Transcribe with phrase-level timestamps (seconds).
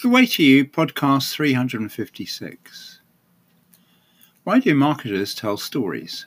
[0.00, 3.00] The Way to You, podcast 356.
[4.44, 6.24] Why do marketers tell stories?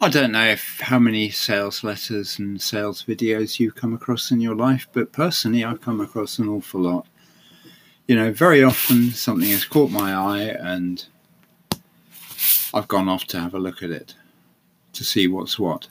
[0.00, 4.40] I don't know if how many sales letters and sales videos you've come across in
[4.40, 7.06] your life, but personally, I've come across an awful lot.
[8.08, 11.06] You know, very often something has caught my eye and
[12.74, 14.16] I've gone off to have a look at it
[14.94, 15.86] to see what's what.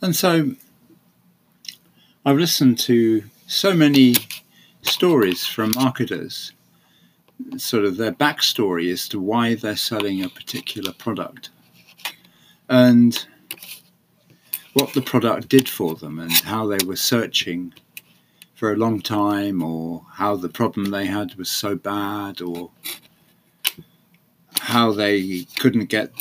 [0.00, 0.54] And so
[2.24, 4.14] I've listened to so many
[4.82, 6.52] stories from marketers,
[7.56, 11.50] sort of their backstory as to why they're selling a particular product.
[12.68, 13.26] And
[14.74, 17.74] what the product did for them and how they were searching
[18.54, 22.70] for a long time or how the problem they had was so bad or
[24.60, 26.12] how they couldn't get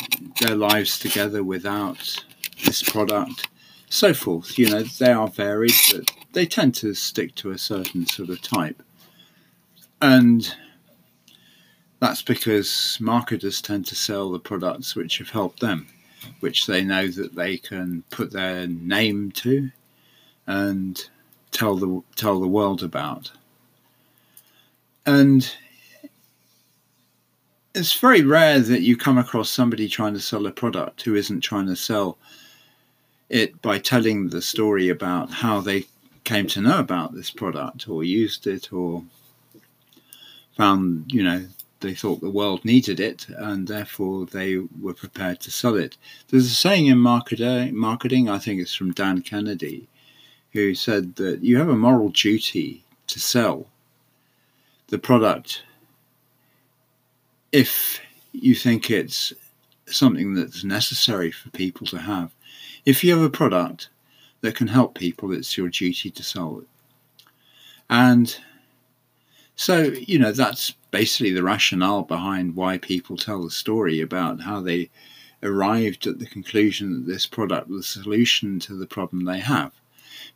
[0.42, 2.26] their lives together without
[2.66, 3.48] this product
[3.92, 8.06] so forth you know they are varied but they tend to stick to a certain
[8.08, 8.82] sort of type.
[10.02, 10.54] And
[12.00, 15.88] that's because marketers tend to sell the products which have helped them,
[16.40, 19.70] which they know that they can put their name to
[20.48, 21.10] and
[21.52, 23.32] tell the tell the world about.
[25.06, 25.54] And
[27.74, 31.42] it's very rare that you come across somebody trying to sell a product who isn't
[31.42, 32.18] trying to sell
[33.32, 35.86] it by telling the story about how they
[36.26, 39.04] came to know about this product or used it or
[40.58, 41.48] found, you know,
[41.80, 45.98] they thought the world needed it and therefore they were prepared to sell it.
[46.28, 49.88] There's a saying in marketing, marketing, I think it's from Dan Kennedy,
[50.52, 53.66] who said that you have a moral duty to sell
[54.88, 55.64] the product
[57.54, 58.02] if
[58.34, 59.32] you think it's
[59.86, 62.32] something that's necessary for people to have.
[62.86, 63.90] If you have a product
[64.42, 66.68] that can help people, it's your duty to sell it.
[67.90, 68.36] And
[69.56, 74.62] so, you know, that's basically the rationale behind why people tell the story about how
[74.62, 74.90] they
[75.44, 79.72] arrived at the conclusion that this product was the solution to the problem they have.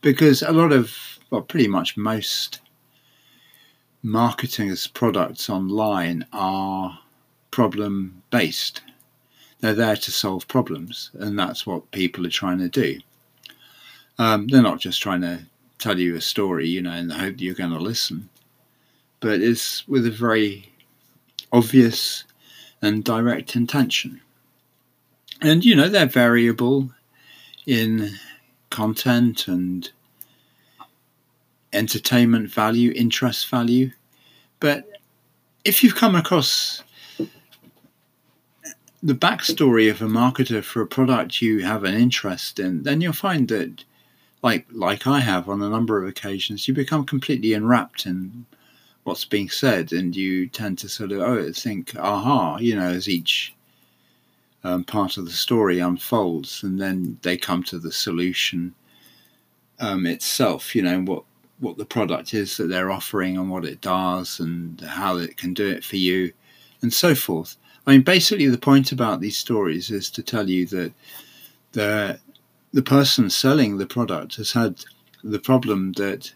[0.01, 0.95] Because a lot of,
[1.29, 2.59] well, pretty much most
[4.03, 6.99] marketing as products online are
[7.49, 8.81] problem based.
[9.65, 12.99] They're there to solve problems, and that's what people are trying to do.
[14.19, 15.39] Um, they're not just trying to
[15.79, 18.29] tell you a story, you know, in the hope that you're going to listen,
[19.21, 20.71] but it's with a very
[21.51, 22.25] obvious
[22.83, 24.21] and direct intention.
[25.41, 26.91] And, you know, they're variable
[27.65, 28.11] in
[28.69, 29.89] content and
[31.73, 33.89] entertainment value, interest value.
[34.59, 34.87] But
[35.63, 36.83] if you've come across
[39.05, 43.13] the backstory of a marketer for a product you have an interest in, then you'll
[43.13, 43.83] find that
[44.41, 48.47] like like I have on a number of occasions, you become completely enwrapped in
[49.03, 53.07] what's being said, and you tend to sort of oh think aha, you know, as
[53.07, 53.53] each
[54.63, 58.73] um, part of the story unfolds, and then they come to the solution
[59.79, 60.75] um, itself.
[60.75, 61.23] You know what
[61.59, 65.53] what the product is that they're offering and what it does and how it can
[65.53, 66.33] do it for you,
[66.81, 67.55] and so forth.
[67.87, 70.93] I mean, basically, the point about these stories is to tell you that
[71.73, 72.19] the
[72.73, 74.83] the person selling the product has had
[75.23, 76.33] the problem that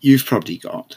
[0.00, 0.96] you've probably got,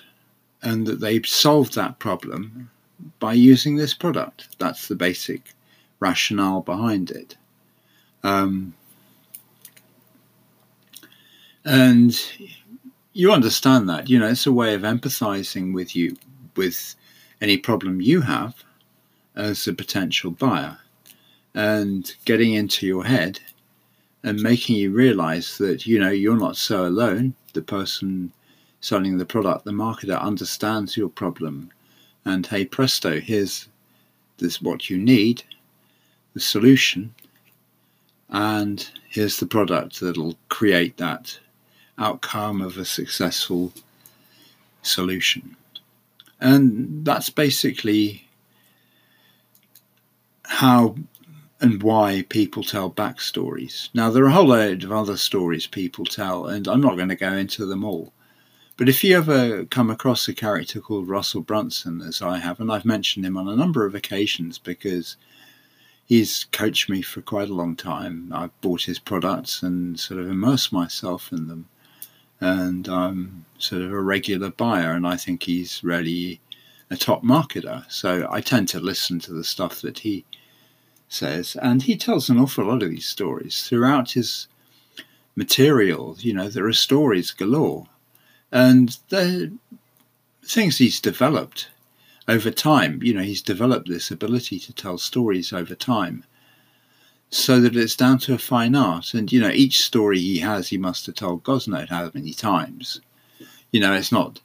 [0.61, 2.71] and that they've solved that problem
[3.19, 4.57] by using this product.
[4.57, 5.53] That's the basic
[5.99, 7.37] rationale behind it.
[8.23, 8.73] Um,
[11.63, 12.19] and
[13.13, 16.17] you understand that, you know, it's a way of empathizing with you,
[16.55, 16.95] with
[17.41, 18.64] any problem you have
[19.35, 20.77] as a potential buyer,
[21.53, 23.39] and getting into your head
[24.23, 27.35] and making you realize that you know you're not so alone.
[27.53, 28.31] The person
[28.81, 31.71] selling the product the marketer understands your problem
[32.23, 33.67] and hey presto here's
[34.37, 35.41] this what you need
[36.35, 37.11] the solution
[38.29, 41.39] and here's the product that'll create that
[41.97, 43.71] outcome of a successful
[44.81, 45.55] solution.
[46.39, 48.24] And that's basically
[50.47, 50.95] how
[51.61, 53.89] and why people tell backstories.
[53.93, 57.09] Now, there are a whole load of other stories people tell, and I'm not going
[57.09, 58.13] to go into them all.
[58.77, 62.71] But if you ever come across a character called Russell Brunson, as I have, and
[62.71, 65.15] I've mentioned him on a number of occasions because
[66.05, 68.31] he's coached me for quite a long time.
[68.33, 71.67] I've bought his products and sort of immersed myself in them.
[72.41, 76.41] And I'm sort of a regular buyer, and I think he's really
[76.89, 77.89] a top marketer.
[77.89, 80.25] So I tend to listen to the stuff that he
[81.07, 84.47] says, and he tells an awful lot of these stories throughout his
[85.35, 86.15] material.
[86.19, 87.87] You know, there are stories galore,
[88.51, 89.51] And the
[90.43, 91.69] things he's developed
[92.27, 96.23] over time, you know, he's developed this ability to tell stories over time
[97.29, 99.13] so that it's down to a fine art.
[99.13, 102.33] And, you know, each story he has, he must have told God knows how many
[102.33, 103.01] times.
[103.71, 104.39] You know, it's not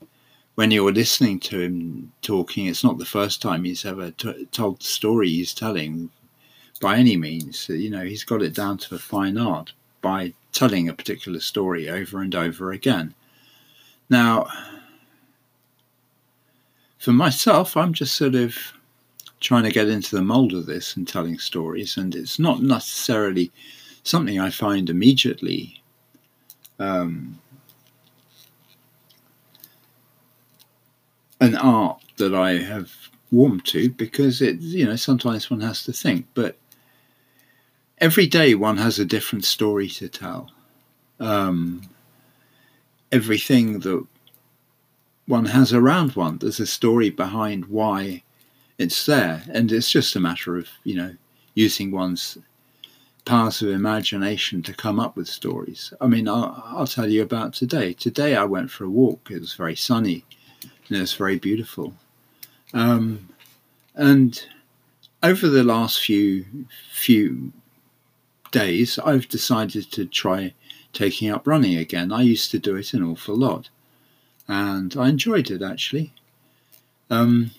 [0.57, 4.85] when you're listening to him talking, it's not the first time he's ever told the
[4.85, 6.11] story he's telling
[6.81, 7.69] by any means.
[7.69, 11.89] You know, he's got it down to a fine art by telling a particular story
[11.89, 13.15] over and over again.
[14.09, 14.49] Now,
[16.99, 18.57] for myself, I'm just sort of
[19.41, 23.51] trying to get into the mold of this and telling stories, and it's not necessarily
[24.03, 25.83] something I find immediately
[26.79, 27.39] um,
[31.41, 32.91] an art that I have
[33.31, 36.57] warmed to because it, you know, sometimes one has to think, but
[38.01, 40.51] every day one has a different story to tell.
[41.19, 41.83] Um,
[43.13, 44.07] everything that
[45.27, 48.23] one has around one, there's a story behind why
[48.79, 51.15] it's there, and it's just a matter of you know
[51.55, 52.39] using one's
[53.27, 55.93] powers of imagination to come up with stories.
[56.01, 57.93] I mean, I'll, I'll, tell you about today.
[57.93, 59.31] Today I went for a walk.
[59.31, 60.25] It was very sunny,
[60.63, 61.93] and it was very beautiful.
[62.73, 63.29] Um,
[63.95, 64.43] and
[65.23, 66.47] over the last few
[66.93, 67.53] few
[68.51, 70.55] days, I've decided to try
[70.93, 72.13] taking up running again.
[72.13, 73.69] I used to do it an awful lot,
[74.49, 76.13] and I enjoyed it actually.
[77.11, 77.53] Um,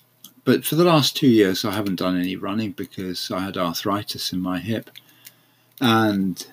[0.44, 4.34] but for the last two years, I haven't done any running because I had arthritis
[4.34, 4.90] in my hip
[5.80, 6.46] and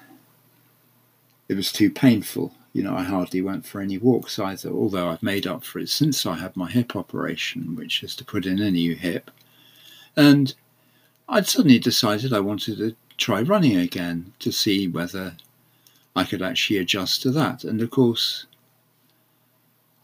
[1.49, 2.53] it was too painful.
[2.73, 5.89] You know, I hardly went for any walks either, although I've made up for it
[5.89, 9.31] since I had my hip operation, which is to put in a new hip.
[10.17, 10.55] And
[11.29, 15.37] I'd suddenly decided I wanted to try running again to see whether
[16.17, 17.65] I could actually adjust to that.
[17.65, 18.47] And of course,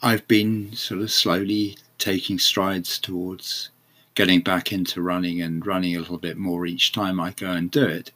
[0.02, 3.70] I've been sort of slowly taking strides towards
[4.14, 7.70] getting back into running and running a little bit more each time I go and
[7.70, 8.12] do it.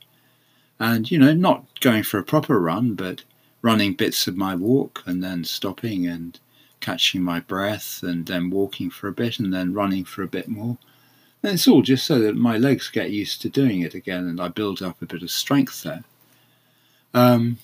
[0.79, 3.25] And, you know, not going for a proper run, but
[3.63, 6.39] running bits of my walk and then stopping and
[6.81, 10.49] catching my breath and then walking for a bit and then running for a bit
[10.49, 10.79] more.
[11.43, 14.41] And it's all just so that my legs get used to doing it again and
[14.41, 16.05] I build up a bit of strength there.
[17.15, 17.59] Um,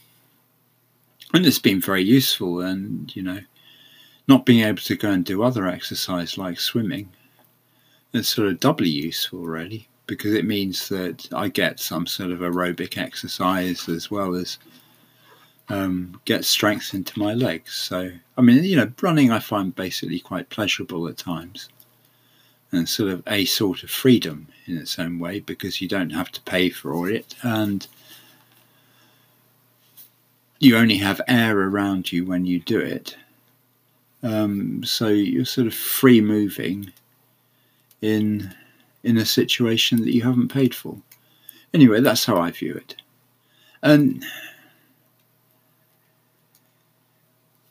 [1.32, 3.40] and it's been very useful and, you know,
[4.28, 7.10] not being able to go and do other exercise like swimming
[8.14, 12.38] it's sort of doubly useful, really, because it means that I get some sort of
[12.38, 14.58] aerobic exercise as well as
[15.68, 17.72] um, get strength into my legs.
[17.72, 21.68] So, I mean, you know, running I find basically quite pleasurable at times
[22.72, 26.30] and sort of a sort of freedom in its own way because you don't have
[26.32, 27.86] to pay for all it and
[30.58, 33.16] you only have air around you when you do it.
[34.22, 36.92] Um, so you're sort of free moving
[38.00, 38.54] in
[39.02, 40.96] in a situation that you haven't paid for.
[41.74, 42.96] Anyway, that's how I view it.
[43.82, 44.24] And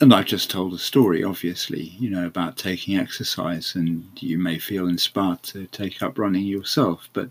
[0.03, 4.59] and I've just told a story, obviously, you know, about taking exercise, and you may
[4.59, 7.09] feel inspired to take up running yourself.
[7.13, 7.29] But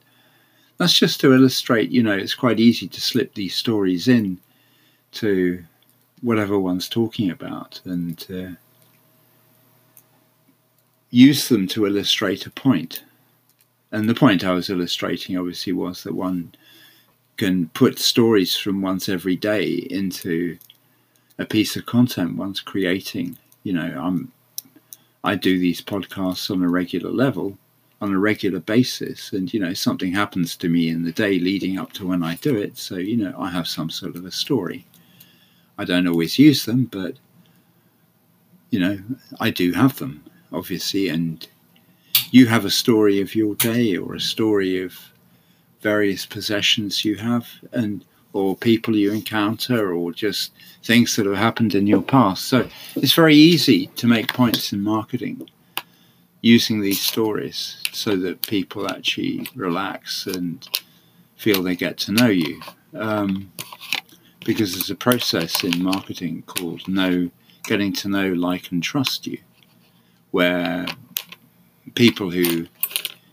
[0.78, 4.40] that's just to illustrate, you know, it's quite easy to slip these stories in
[5.12, 5.62] to
[6.22, 8.56] whatever one's talking about, and uh,
[11.10, 13.04] use them to illustrate a point.
[13.90, 16.54] And the point I was illustrating, obviously, was that one
[17.36, 20.56] can put stories from one's everyday into
[21.38, 23.38] a piece of content one's creating.
[23.62, 24.32] You know, I'm
[25.24, 27.56] I do these podcasts on a regular level,
[28.00, 31.78] on a regular basis, and you know, something happens to me in the day leading
[31.78, 32.76] up to when I do it.
[32.76, 34.84] So, you know, I have some sort of a story.
[35.78, 37.14] I don't always use them, but
[38.70, 38.98] you know,
[39.40, 41.46] I do have them obviously, and
[42.30, 45.12] you have a story of your day or a story of
[45.80, 51.74] various possessions you have and or people you encounter or just things that have happened
[51.74, 52.44] in your past.
[52.46, 55.48] So it's very easy to make points in marketing
[56.40, 60.68] using these stories so that people actually relax and
[61.36, 62.60] feel they get to know you.
[62.94, 63.52] Um,
[64.44, 67.30] because there's a process in marketing called know,
[67.64, 69.38] getting to know, like, and trust you
[70.32, 70.86] where
[71.94, 72.66] people who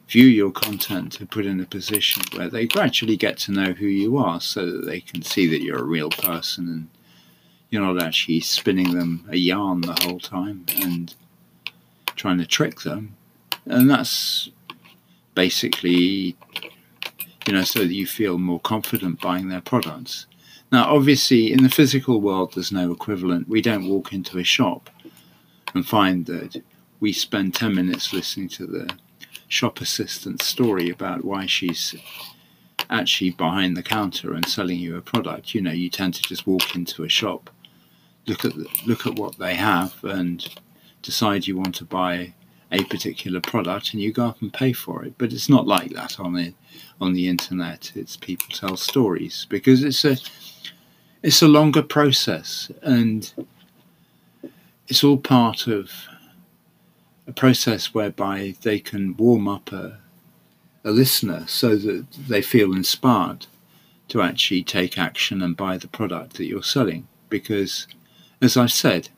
[0.10, 3.86] view your content are put in a position where they gradually get to know who
[3.86, 6.90] you are so that they can see that you're a real person and
[7.70, 11.14] you're not actually spinning them a yarn the whole time and
[12.16, 13.16] trying to trick them.
[13.66, 14.50] And that's
[15.36, 16.36] basically,
[17.46, 20.26] you know, so that you feel more confident buying their products.
[20.72, 23.48] Now, obviously, in the physical world, there's no equivalent.
[23.48, 24.90] We don't walk into a shop
[25.76, 26.64] and find that
[27.00, 28.90] we spend 10 minutes listening to the
[29.50, 31.96] shop assistant's story about why she's
[32.90, 35.54] actually behind the counter and selling you a product.
[35.54, 37.50] You know, you tend to just walk into a shop,
[38.28, 40.48] look at the, look at what they have, and
[41.02, 42.34] decide you want to buy
[42.72, 45.14] a particular product, and you go up and pay for it.
[45.18, 46.54] But it's not like that on the
[47.02, 47.92] on the internet.
[47.96, 50.18] It's people tell stories because it's a
[51.24, 53.32] it's a longer process, and
[54.88, 55.92] it's all part of
[57.30, 60.00] a process whereby they can warm up a,
[60.84, 63.46] a listener so that they feel inspired
[64.08, 67.08] to actually take action and buy the product that you're selling.
[67.30, 67.86] Because,
[68.42, 69.10] as I've said,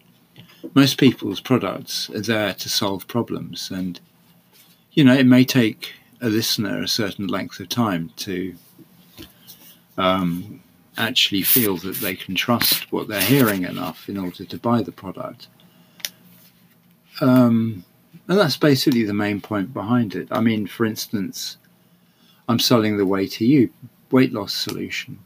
[0.75, 3.99] most people's products are there to solve problems, and
[4.91, 8.53] you know it may take a listener a certain length of time to
[9.97, 10.61] um,
[10.97, 14.91] actually feel that they can trust what they're hearing enough in order to buy the
[14.91, 15.47] product.
[17.21, 17.85] Um,
[18.27, 20.27] and that's basically the main point behind it.
[20.31, 21.57] I mean, for instance,
[22.47, 23.69] I'm selling the Way to You
[24.11, 25.19] weight loss solution,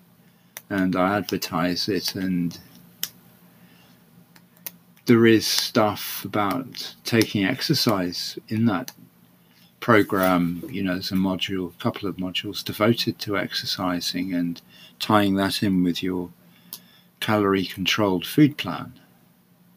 [0.70, 2.58] and I advertise it, and
[5.06, 8.92] there is stuff about taking exercise in that
[9.80, 10.63] program.
[10.70, 14.62] You know, there's a module, a couple of modules devoted to exercising and
[15.00, 16.32] tying that in with your
[17.20, 18.94] calorie controlled food plan.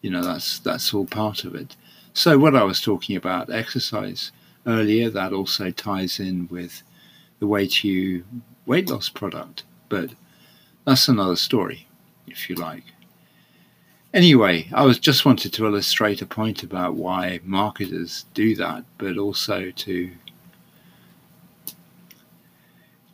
[0.01, 1.75] You know, that's that's all part of it.
[2.13, 4.31] So, what I was talking about, exercise
[4.65, 6.83] earlier, that also ties in with
[7.39, 8.25] the to You
[8.65, 9.63] weight loss product.
[9.87, 10.11] But
[10.85, 11.87] that's another story,
[12.27, 12.83] if you like.
[14.13, 19.17] Anyway, I was just wanted to illustrate a point about why marketers do that, but
[19.17, 20.11] also to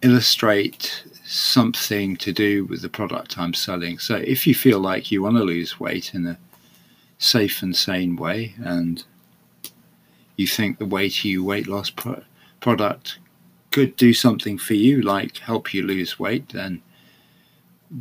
[0.02, 3.98] illustrate something to do with the product I'm selling.
[3.98, 6.38] So if you feel like you want to lose weight in a
[7.18, 9.04] safe and sane way, and
[10.36, 12.24] you think the way to you weight loss pro-
[12.60, 13.20] product
[13.72, 16.82] could do something for you, like help you lose weight, then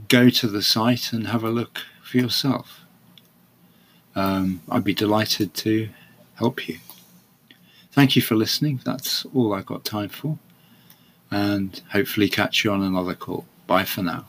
[0.09, 2.81] go to the site and have a look for yourself.
[4.15, 5.89] Um, I'd be delighted to
[6.37, 6.79] help you.
[7.93, 8.81] Thank you for listening.
[8.85, 10.39] That's all I've got time for.
[11.31, 13.47] And hopefully, catch you on another call.
[13.67, 14.27] Bye for now.